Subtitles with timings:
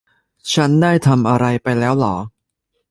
[0.53, 2.15] ฉันได้ทำอะไรไปแล้วหรอ